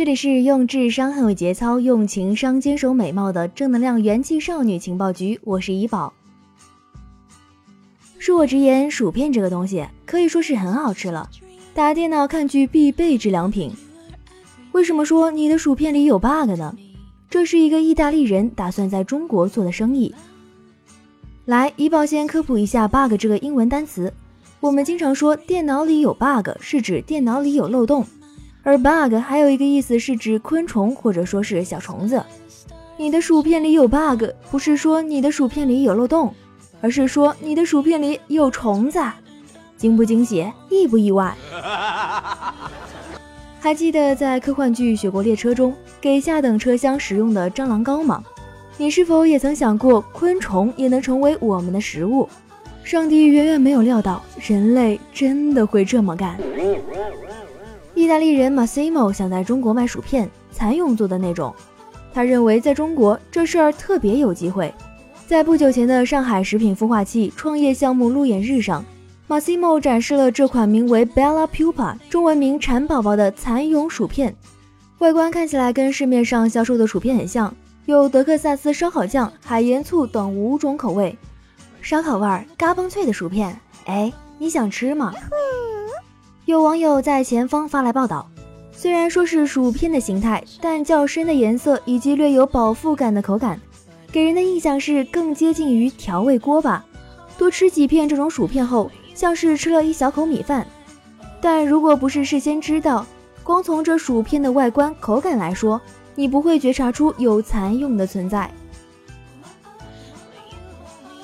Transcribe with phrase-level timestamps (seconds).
[0.00, 5.38] 这里是用智商捍卫节操，用情商坚守美貌的正能量元气少女情报局。
[5.44, 6.14] 我是怡宝。
[8.18, 11.28] 恕我直言，薯片这个东西可以说是很好吃了，
[11.74, 13.72] 打电脑看剧必备之良品。
[14.72, 16.74] 为什么说你的薯片里有 bug 呢？
[17.28, 20.14] 这是一个意大利人打算在中国做的生意。
[21.44, 24.10] 来，怡宝先科普一下 bug 这个英文单词。
[24.60, 28.06] 我们经常说电脑里有 bug，是指电脑里有漏洞。
[28.62, 32.22] 而 bug 还有一个意思是指昆虫或者说是小虫子。
[32.96, 36.34] 你的薯片里有 bug，不是说你的薯片里有漏洞，
[36.80, 39.00] 而是说你的薯片里有虫子。
[39.76, 40.46] 惊不惊喜？
[40.68, 41.34] 意不意外？
[43.58, 48.22] 还记得在科幻剧《雪国列车》中给下等车厢使用的蟑螂膏吗？
[48.76, 52.28] 你是否也曾想过昆虫也能成为我们的食物？
[52.84, 56.38] 上帝远远没有料到人类真的会这么干。
[58.00, 61.54] 意大利人 Massimo 想在中国卖薯片，蚕蛹做的那种。
[62.14, 64.72] 他认为在中国这事儿特别有机会。
[65.26, 68.82] 在不久前的上海食品孵化器创业项目路演日上
[69.28, 74.34] ，Massimo 展示了这款名为 Bella Pupa（ 中文名蚕宝宝）的蚕蛹薯片。
[75.00, 77.54] 外观看起来跟市面上销售的薯片很像，
[77.84, 81.14] 有德克萨斯烧烤酱、海盐醋等五种口味。
[81.82, 83.54] 烧烤味儿，嘎嘣脆的薯片，
[83.84, 85.12] 哎，你想吃吗？
[86.50, 88.28] 有网友在前方发来报道，
[88.72, 93.60] 虽然说是薯片的形态，但较深的颜色以及略有饱腹感的口感，
[94.10, 96.84] 给人的印象是更接近于调味锅巴。
[97.38, 100.66] 多吃几片这种薯片后，像是吃了一小口米饭。
[101.40, 103.06] 但如果不是事先知道，
[103.44, 105.80] 光从这薯片的外观口感来说，
[106.16, 108.50] 你不会觉察出有蚕蛹的存在。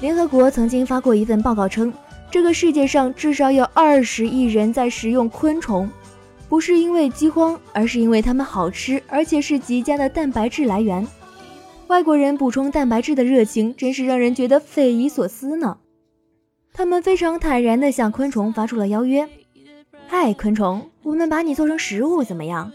[0.00, 1.90] 联合国曾经发过一份报告称。
[2.34, 5.88] 这个世界上至少有二十亿人在食用昆虫，
[6.48, 11.06] 不是因为饥荒，而是因为它们好吃，而且是极佳的蛋白质来源。
[11.86, 15.78] 外国人补充蛋白质的热情真是让人觉得匪夷所思呢。
[16.72, 19.28] 他们非常坦然地向昆虫发出了邀约
[20.08, 22.72] ：“嗨，昆虫，我们把你做成食物怎么样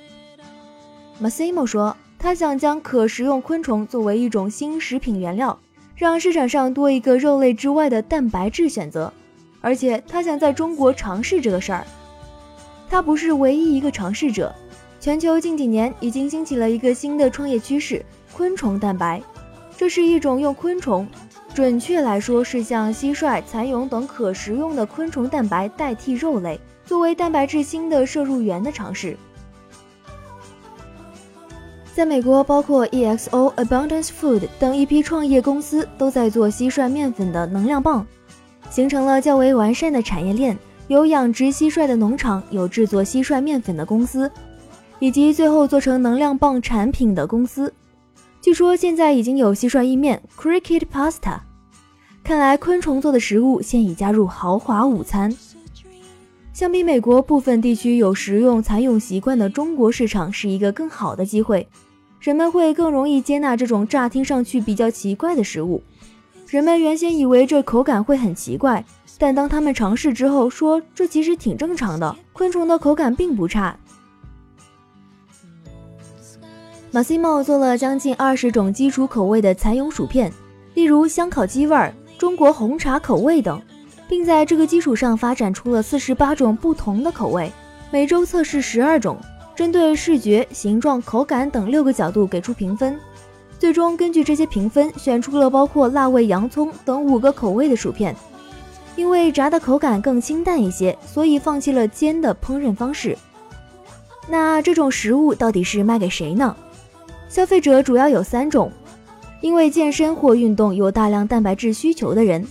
[1.22, 5.59] ？”Massimo 说，他想将可食用昆虫作为一种新食品原料，
[5.98, 9.12] 让市场上多一个肉类之外的蛋白质选择。
[9.62, 11.86] 而且他想在中国尝试这个事儿，
[12.90, 14.53] 他不是唯一一个尝试者。
[15.00, 18.06] 全球近几年已经兴起了一个新的创业趋势——
[18.36, 19.22] 昆虫蛋白。
[19.78, 21.08] 这是一种用昆虫，
[21.53, 29.16] 准确来说是像蟋蟀、蚕蛹等可食用的昆虫蛋白代替肉类，作为蛋白质新的摄入源的尝试。
[31.94, 38.06] 在美国，包括 EXO、Abundance Food 等一批创业公司都在做蟋蟀面粉的能量棒。
[38.69, 40.57] 形成了较为完善的产业链，
[40.88, 44.31] 有养殖蟋蟀的农场，有制作蟋蟀面粉的公司，
[45.00, 47.74] 以及最后做成能量棒产品的公司。
[48.41, 51.40] 据说现在已经有蟋蟀意面 （Cricket Pasta）。
[52.24, 55.36] 看来昆虫做的食物现已加入豪华午餐。
[56.53, 61.68] 相比美国部分地区有食用蚕蛹习惯的中国市场，是一个更好的机会，
[62.19, 65.81] 人们会更容易接纳这种乍听上去比较奇怪的食物。
[66.50, 68.84] 人们原先以为这口感会很奇怪，
[69.20, 72.16] 但当他们尝试之后，说这其实挺正常的。
[72.34, 73.78] 昆虫的口感并不差。
[76.92, 80.34] Massimo 做了将近二十种基础口味的蚕蛹薯片，
[80.74, 83.62] 例如香烤鸡味、中国红茶口味等，
[84.08, 87.52] 并在这个基础上发展出了四十八种不同的口味，
[87.92, 89.16] 每周测试十二种，
[89.56, 93.00] 针对视觉、形状、口感等六个角度给出评分。
[93.59, 98.15] 最终根据这些评分，选出了包括辣味洋葱等五个口味的薯片。
[98.95, 103.17] 因为炸的口感更清淡一些，所以放弃了煎的烹饪方式。
[104.27, 106.56] 那这种食物到底是卖给谁呢？
[107.27, 108.71] 消费者主要有三种：
[109.41, 112.41] 因为健身或运动有大量蛋白质需求的人；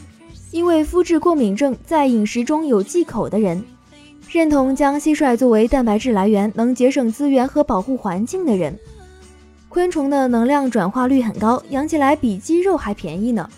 [0.50, 3.58] 因为肤质过敏症在饮食中有忌口的人；
[4.30, 8.78] 认同将蟋蟀作为蛋白质来源能节省资源和保护环境的人。
[9.68, 13.48] 昆虫的能量转化率很高，养起来比鸡肉还便宜呢。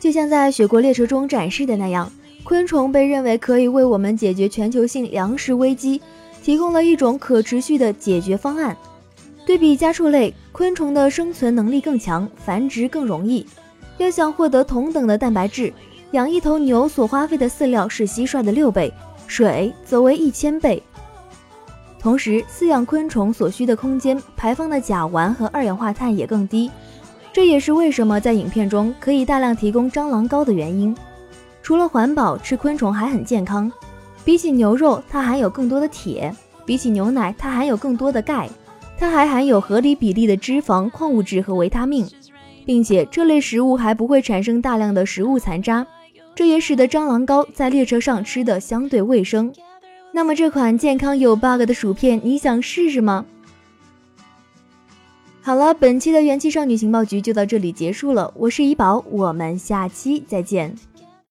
[0.00, 2.10] 就像在《雪国列车》中展示的那样，
[2.42, 6.00] 昆虫被认为可以为我们解决全球性粮食危机，
[6.42, 8.76] 提供了一种可持续的解决方案。
[9.46, 13.46] 对比家畜类，昆虫的生存能力更强，繁殖更容易。
[13.98, 15.72] 要想获得同等的蛋白质，
[16.12, 18.92] 养一头牛所花费的饲料是蟋蟀的六倍，
[19.26, 20.82] 水则为一千倍。
[22.04, 26.70] 同时，饲养昆虫所需的空间排放的甲烷和二氧化碳也更低，
[27.32, 30.94] 这也是为什么在影片中可以大量提供蟑螂膏的原因。
[31.62, 33.72] 除了环保，吃昆虫还很健康。
[34.22, 36.30] 比起牛肉，它含有更多的铁；
[36.66, 38.50] 比起牛奶，它含有更多的钙。
[38.98, 42.06] 它还含有合理比例的脂肪、矿物质和维他命。
[42.66, 45.86] 并且这类食物还不会产生大量的食物残渣，
[46.34, 49.50] 这也使得蟑螂膏在列车上吃的相对卫生。
[50.16, 53.26] 那么这款健康有 bug 的薯片，你想试试吗？
[55.42, 60.72] 好了，本期的元气少女情报局就到这里结束了，我是怡宝，我们下期再见。